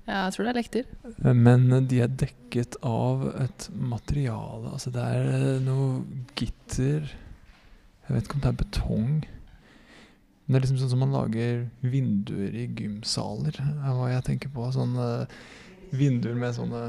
[0.03, 0.87] Ja, jeg tror det er lekter.
[1.33, 6.01] Men de er dekket av et materiale Altså, det er eh, noe
[6.35, 9.13] gitter Jeg vet ikke om det er betong.
[10.53, 14.67] Det er liksom sånn som man lager vinduer i gymsaler, er hva jeg tenker på.
[14.75, 15.25] Sånne
[15.89, 16.81] vinduer med sånne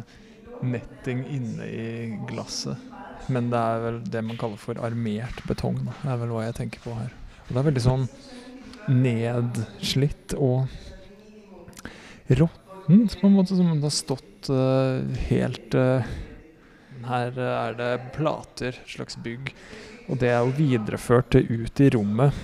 [0.61, 1.87] netting inne i
[2.29, 2.77] glasset.
[3.33, 5.79] Men det er vel det man kaller for armert betong.
[5.87, 7.14] Det er vel hva jeg tenker på her.
[7.46, 8.05] Og det er veldig sånn
[8.92, 10.68] nedslitt og
[12.29, 15.00] råttent, på en måte, som om det har stått uh,
[15.31, 16.05] helt uh,
[17.09, 19.55] Her eh, er det plater, slags bygg,
[20.09, 22.37] og det er jo videreført ut i rommet.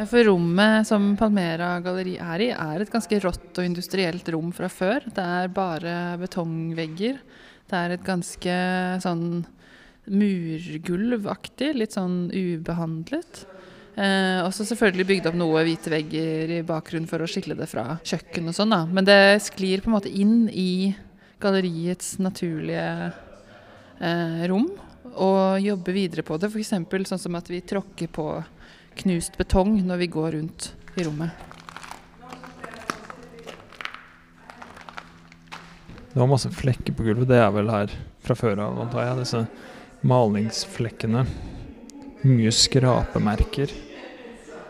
[0.00, 4.48] Ja, For rommet som Palmera galleri er i, er et ganske rått og industrielt rom
[4.56, 5.04] fra før.
[5.04, 7.18] Det er bare betongvegger.
[7.68, 8.54] Det er et ganske
[9.04, 9.26] sånn
[10.08, 13.42] murgulvaktig, litt sånn ubehandlet.
[14.00, 17.98] Eh, også selvfølgelig bygd opp noe hvite vegger i bakgrunnen for å skille det fra
[18.00, 18.86] kjøkken og sånn, da.
[18.88, 20.94] Men det sklir på en måte inn i
[21.44, 22.86] galleriets naturlige
[24.00, 24.70] eh, rom,
[25.10, 26.48] og jobber videre på det.
[26.48, 26.72] F.eks.
[27.12, 28.30] sånn som at vi tråkker på
[29.00, 31.46] knust betong når vi går rundt i rommet.
[36.10, 37.28] Det var masse flekker på gulvet.
[37.30, 37.92] Det er vel her
[38.24, 39.20] fra før av, antar jeg.
[39.20, 39.44] Disse
[40.10, 41.22] malingsflekkene.
[42.26, 43.72] Mye skrapemerker.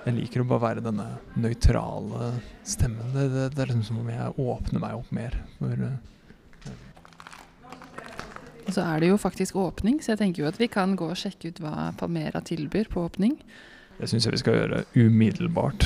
[0.05, 1.07] Jeg liker å bare være denne
[1.41, 2.35] nøytrale
[2.67, 3.09] stemmen.
[3.15, 5.37] Det, det, det er liksom som om jeg åpner meg opp mer.
[5.59, 5.97] For, ja.
[8.67, 11.09] Og så er det jo faktisk åpning, så jeg tenker jo at vi kan gå
[11.11, 13.35] og sjekke ut hva Palmera tilbyr på åpning.
[14.01, 15.85] Det syns jeg vi skal gjøre umiddelbart.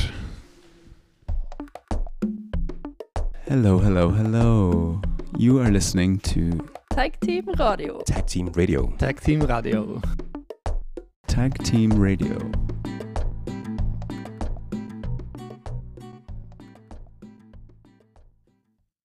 [3.48, 5.00] Hello, hello, hello.
[5.40, 6.40] You are listening to
[6.94, 8.00] Tag Team Radio.
[8.06, 8.92] Tag Team Radio.
[8.98, 10.00] Tag Team Radio.
[11.28, 12.38] Tag Team Radio.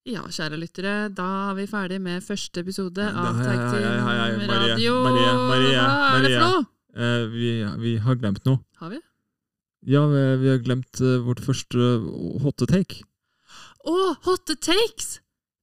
[0.09, 4.93] Ja, kjære lyttere, da er vi ferdig med første episode av Tag Team Radio.
[5.03, 6.78] Marie, Marie, Hva er det for noe?
[6.99, 8.59] Eh, vi, vi har glemt noe.
[8.81, 8.99] Har vi?
[9.87, 11.93] Ja, vi, vi har glemt eh, vårt første
[12.43, 13.05] hotte take.
[13.87, 15.19] Å, Hotte Takes!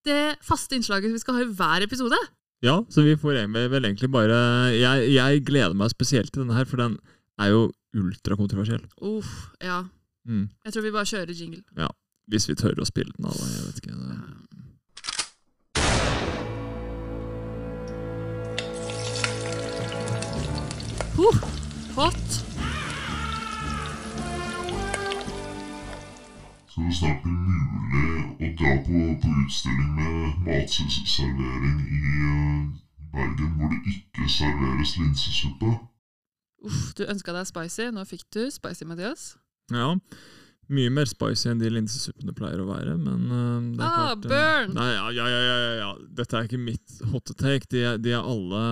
[0.06, 2.16] Det faste innslaget vi skal ha i hver episode.
[2.64, 4.38] Ja, så vi får vel egentlig bare
[4.72, 6.96] jeg, jeg gleder meg spesielt til denne her, for den
[7.42, 8.86] er jo ultrakontroversiell.
[9.04, 9.82] Uff, ja.
[10.26, 10.46] Mm.
[10.64, 11.62] Jeg tror vi bare kjører jingle.
[11.76, 11.90] Ja.
[12.30, 13.34] Hvis vi tør å spille den, da.
[13.36, 13.98] Jeg vet ikke.
[13.98, 14.45] Det...
[21.16, 21.36] Huh,
[21.96, 22.28] hot!
[26.68, 32.64] Skal det snart bli mulig å dra på, på utstilling med matservering i uh,
[33.14, 35.70] Bergen hvor det ikke serveres linsesuppe?
[36.66, 37.86] Uff, du ønska deg spicy.
[37.96, 39.30] Nå fikk du spicy, Mathias.
[39.72, 39.94] Ja.
[40.68, 44.26] Mye mer spicy enn de linsesuppene pleier å være, men uh, det er Ah, klart
[44.26, 44.76] eh, burn!
[44.76, 45.88] Nei, ja, ja, ja, ja, ja, ja.
[46.20, 47.70] Dette er ikke mitt hot take.
[47.72, 48.62] De er, de er alle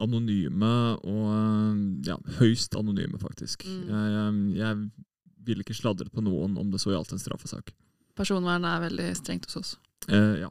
[0.00, 3.66] anonyme og eh, ja, høyst anonyme, faktisk.
[3.66, 3.82] Mm.
[3.90, 4.82] Jeg, jeg,
[5.42, 7.72] ville ikke sladret på noen om det så gjaldt en straffesak.
[8.14, 9.70] Personvernet er veldig strengt hos oss.
[10.06, 10.50] Eh, ja.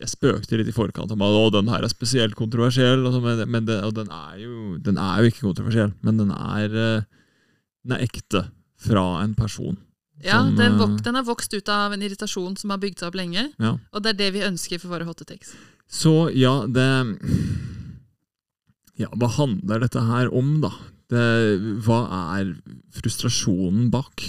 [0.00, 3.66] Jeg spøkte litt i forkant om at den her er spesielt kontroversiell, og, så, men,
[3.68, 7.04] det, og den, er jo, den er jo ikke kontroversiell, men den er, eh,
[7.84, 8.46] den er ekte
[8.80, 9.76] fra en person.
[10.24, 13.02] Ja, Som, den, eh, vok den har vokst ut av en irritasjon som har bygd
[13.02, 13.48] seg opp lenge.
[13.58, 13.76] Ja.
[13.92, 15.38] Og det er det vi ønsker for våre hotte.
[15.90, 16.88] Så ja, det
[19.00, 20.70] Ja, hva handler dette her om, da?
[21.10, 21.24] Det,
[21.84, 21.98] hva
[22.38, 22.52] er
[22.94, 24.22] frustrasjonen bak?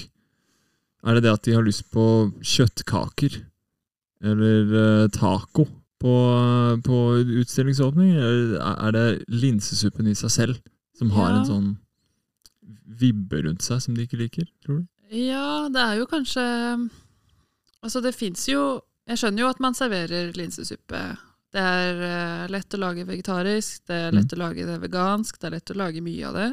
[1.06, 2.06] Er det det at de har lyst på
[2.42, 3.38] kjøttkaker?
[4.26, 5.68] Eller eh, taco
[6.02, 6.14] på,
[6.86, 7.00] på
[7.44, 8.16] utstillingsåpning?
[8.18, 10.62] Eller er det linsesuppen i seg selv
[10.98, 11.38] som har Ja.
[11.44, 11.70] en sånn
[13.00, 14.86] vibbe rundt seg som de ikke liker, tror du?
[15.14, 16.42] Ja, det er jo kanskje
[17.86, 21.00] Altså, det fins jo Jeg skjønner jo at man serverer linsesuppe.
[21.56, 25.48] Det er uh, lett å lage vegetarisk, det er lett å lage det vegansk, det
[25.48, 26.50] er lett å lage mye av det.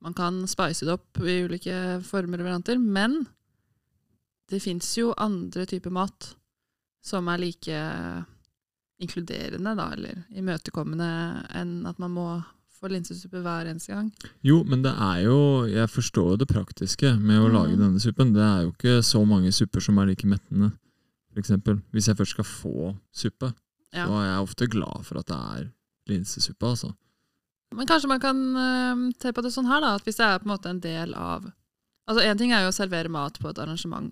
[0.00, 3.20] Man kan spice det opp i ulike former og varianter, men
[4.50, 6.32] det fins jo andre typer mat
[7.04, 7.82] som er like
[9.00, 11.10] inkluderende, da, eller imøtekommende,
[11.56, 12.26] enn at man må
[12.80, 14.08] få linsesuppe hver eneste gang.
[14.44, 17.54] Jo, men det er jo Jeg forstår jo det praktiske med å mm.
[17.54, 18.32] lage denne suppen.
[18.32, 20.72] Det er jo ikke så mange supper som er like mettende.
[21.36, 23.52] Eksempel, hvis jeg først skal få suppe,
[23.90, 24.06] Ja.
[24.06, 25.70] så er jeg ofte glad for at det er
[26.10, 26.92] linsesuppe, altså.
[27.74, 30.42] Men kanskje man kan uh, se på det sånn her, da, at hvis det er
[30.42, 31.50] på en måte en del av
[32.10, 34.08] Altså Én ting er jo å servere mat på et arrangement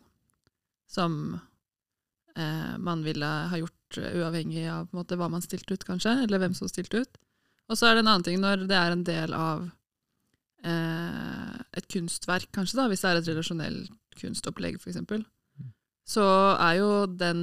[0.86, 6.12] som uh, man ville ha gjort eh, uavhengig av måte, hva man stilte ut, kanskje,
[6.22, 7.18] eller hvem som stilte ut.
[7.66, 9.64] Og så er det en annen ting når det er en del av
[10.62, 15.26] uh, et kunstverk, kanskje, da, hvis det er et relasjonelt kunstopplegg, f.eks.
[16.08, 17.42] Så er jo den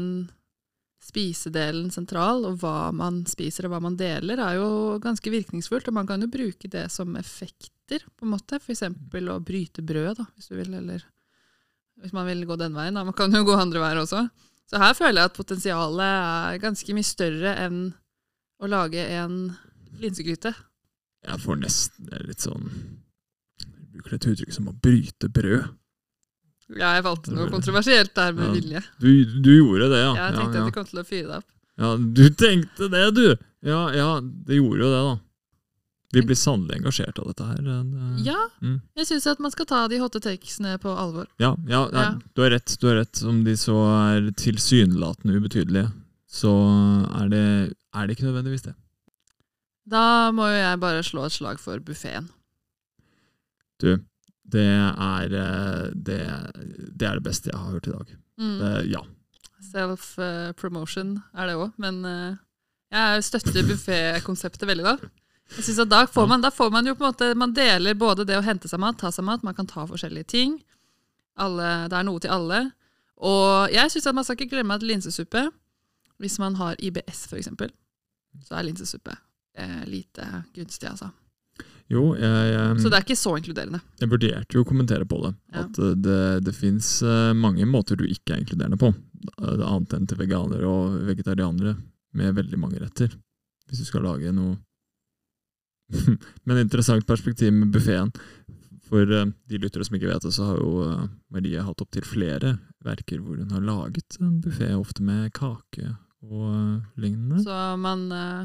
[1.06, 4.70] spisedelen sentral, og hva man spiser og hva man deler, er jo
[5.04, 5.90] ganske virkningsfullt.
[5.92, 8.58] Og man kan jo bruke det som effekter, på en måte.
[8.58, 11.06] Eksempel å bryte brød, da, hvis du vil, eller
[12.02, 12.98] hvis man vil gå den veien.
[12.98, 13.06] Da.
[13.08, 14.26] Man kan jo gå andre veier også.
[14.66, 17.80] Så her føler jeg at potensialet er ganske mye større enn
[18.58, 19.54] å lage en
[20.02, 20.56] linsegryte.
[21.26, 22.68] Jeg får nesten litt sånn
[23.62, 25.70] Jeg bruker et uttrykk som å bryte brød.
[26.70, 28.54] Ja, jeg valgte noe kontroversielt der med Ja.
[28.56, 28.82] vilje.
[29.00, 29.10] Du,
[29.42, 30.16] du gjorde det, ja.
[30.16, 30.62] ja Jeg tenkte ja.
[30.62, 31.52] at det kom til å fyre deg opp.
[31.78, 33.28] ja, du tenkte det, du!
[33.66, 35.16] Ja, ja, det gjorde jo det, da.
[36.16, 37.58] Vi blir sannelig engasjert av dette her.
[37.62, 38.82] Det- Ja, Mm.
[38.96, 41.28] jeg syns at man skal ta de hotte takesene på alvor.
[41.40, 42.20] Ja, ja, Ja.
[42.34, 42.78] du har rett.
[42.80, 43.22] Du har rett.
[43.24, 43.76] Om de så
[44.16, 45.92] er tilsynelatende ubetydelige,
[46.30, 46.54] så
[47.22, 48.76] er det, er det ikke nødvendigvis det.
[49.88, 52.30] Da må jo jeg bare slå et slag for buffeen.
[53.82, 54.00] Du,
[54.46, 56.22] det er eh, det,
[56.94, 58.16] det er det beste jeg har hørt i dag.
[58.40, 58.58] Mm.
[58.62, 59.02] Det, ja.
[59.66, 62.38] Self-promotion er det òg, men eh,
[62.96, 65.14] jeg støtter buffé-konseptet veldig, da.
[65.56, 67.94] Jeg synes at da får, man, da får man jo på en måte Man deler
[67.94, 70.56] både det å hente seg mat, ta seg mat, man kan ta forskjellige ting.
[71.38, 72.62] Alle, det er noe til alle.
[73.22, 75.46] Og jeg syns man skal ikke glemme at linsesuppe,
[76.18, 77.70] hvis man har IBS eksempel,
[78.44, 79.14] så er linsesuppe
[79.58, 81.12] eh, lite gunstig, altså.
[81.94, 83.80] Jo, jeg, jeg, Så det er ikke så inkluderende.
[84.02, 85.34] jeg vurderte jo å kommentere på det.
[85.54, 85.66] Ja.
[85.68, 86.88] At eh, det, det fins
[87.38, 88.90] mange måter du ikke er inkluderende på.
[89.42, 91.76] eh, Annet enn til veganere og vegetarianere
[92.16, 93.14] med veldig mange retter.
[93.70, 94.58] Hvis du skal lage noe
[96.46, 98.12] Men interessant perspektiv med buffeen.
[98.90, 102.06] For eh, de lyttere som ikke vet det, så har jo eh, Marie hatt opptil
[102.06, 105.88] flere verker hvor hun har laget en buffé, ofte med kake
[106.26, 107.42] og eh, lignende.
[107.46, 108.44] Så man, eh,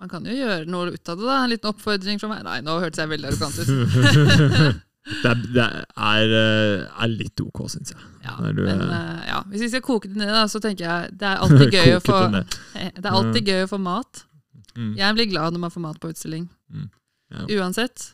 [0.00, 1.34] man kan jo gjøre noe ut av det, da.
[1.44, 2.44] En liten oppfordring fra meg.
[2.46, 3.68] Nei, nå hørtes jeg veldig arrogant ut.
[5.10, 8.06] det er, det er, eh, er litt ok, syns jeg.
[8.24, 10.86] Ja, du, men eh, eh, ja, hvis vi skal koke det ned, da, så tenker
[10.86, 12.44] jeg det er alltid gøy å få det.
[12.80, 14.24] Er alltid gøy å få mat.
[14.72, 14.94] Mm.
[14.96, 16.48] Jeg blir glad når man får mat på utstilling.
[16.72, 16.88] Mm.
[17.34, 17.44] Ja.
[17.60, 18.06] Uansett.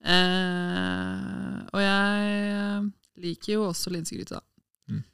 [0.00, 2.90] Eh, og jeg
[3.22, 4.42] liker jo også linsegryte, da.
[4.90, 5.04] Mm.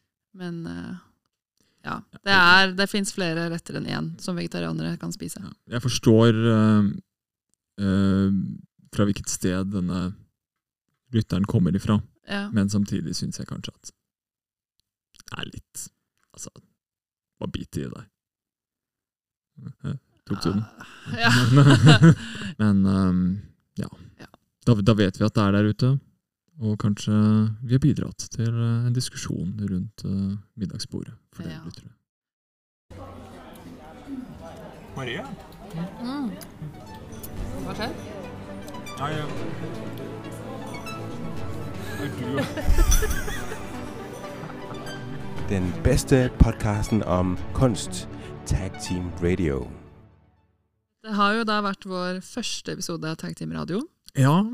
[0.41, 0.95] Men eh,
[1.87, 1.97] ja.
[2.19, 5.41] Det, er, det fins flere retter enn én som vegetarianere kan spise.
[5.43, 5.53] Ja.
[5.77, 6.89] Jeg forstår uh,
[7.81, 8.41] uh,
[8.95, 10.09] fra hvilket sted denne
[11.15, 12.49] lytteren kommer ifra, Ja.
[12.53, 13.93] men samtidig syns jeg kanskje at
[15.27, 15.85] det er litt
[16.37, 16.51] Altså,
[17.41, 18.09] hva biter i deg?
[19.89, 19.95] Eh,
[20.29, 20.65] Tok du den?
[21.17, 21.31] Ja.
[22.61, 23.23] Men um,
[23.81, 23.89] ja.
[24.21, 24.29] Ja.
[24.69, 25.91] Da, da vet vi at det er der ute.
[26.61, 27.13] Og kanskje
[27.63, 31.61] vi har bidratt til eh, en diskusjon rundt eh, middagsbordet for dere Ja.
[31.65, 31.89] lyttere.
[34.97, 35.27] Maria?
[36.01, 36.31] Mm.
[37.67, 37.93] Hva skjer?
[38.97, 39.27] Nei, er
[42.07, 42.11] du
[45.51, 48.09] Den beste podcasten om kunst.
[48.47, 49.71] Tag Team Radio.
[51.05, 53.81] Det har jo da vært vår første episode av Tag Team Radio.
[54.17, 54.47] Ja,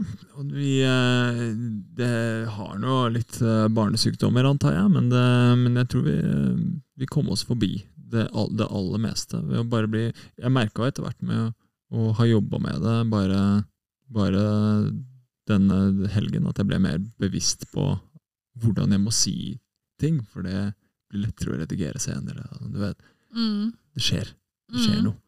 [0.52, 1.42] vi eh,
[1.96, 5.22] Det har nå litt eh, barnesykdommer, antar jeg, men, det,
[5.60, 6.56] men jeg tror vi, eh,
[6.98, 8.24] vi kom oss forbi det,
[8.58, 9.38] det aller meste.
[9.46, 11.52] Ved å bare bli Jeg merka etter hvert med
[11.92, 13.40] å ha jobba med det, bare,
[14.10, 14.42] bare
[15.50, 17.86] denne helgen, at jeg ble mer bevisst på
[18.62, 19.34] hvordan jeg må si
[20.00, 20.22] ting.
[20.32, 20.72] For det
[21.12, 22.48] blir lettere å redigere senere.
[22.66, 22.98] Du vet,
[23.32, 23.72] Mm.
[23.96, 24.28] det skjer.
[24.72, 25.04] Det skjer Mm.
[25.04, 25.18] noe.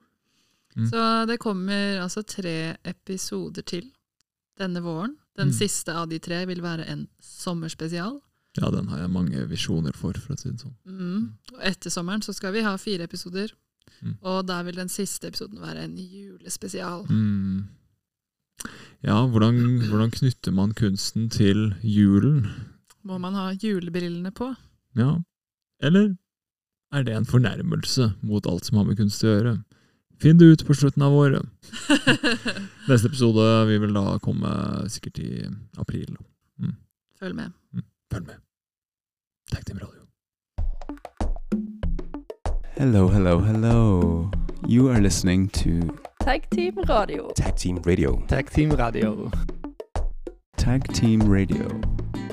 [0.76, 0.88] Mm.
[0.90, 3.84] Så det kommer altså tre episoder til
[4.58, 5.16] denne våren.
[5.36, 5.54] Den Mm.
[5.58, 8.20] siste av de tre vil være en sommerspesial.
[8.56, 10.74] Ja, den har jeg mange visjoner for, for å si det sånn.
[10.86, 11.32] Mm.
[11.54, 13.50] Og etter sommeren så skal vi ha fire episoder.
[14.00, 14.16] Mm.
[14.22, 17.06] Og der vil den siste episoden være en julespesial.
[17.10, 17.64] Mm.
[19.04, 19.58] Ja, hvordan,
[19.90, 22.46] hvordan knytter man kunsten til julen?
[23.04, 24.54] Må man ha julebrillene på?
[24.96, 25.18] Ja,
[25.82, 26.14] eller
[26.94, 29.56] er det en fornærmelse mot alt som har med kunst å gjøre?
[30.22, 31.42] Finn det ut på slutten av året.
[32.88, 34.50] Neste episode vil vel da komme
[34.88, 35.44] sikkert i
[35.78, 36.16] april.
[37.20, 37.52] Følg med.
[38.12, 38.40] Følg med.
[39.52, 40.04] Tag Team Radio.
[42.76, 44.30] Hello, hello, hello.
[44.68, 45.70] You are listening to
[46.20, 47.30] Tag Team Radio.
[47.36, 48.24] Tag Team Radio.
[48.28, 49.30] Tag Team Radio.
[49.30, 49.30] Tag Team Radio.
[50.56, 52.23] Tag Team Radio.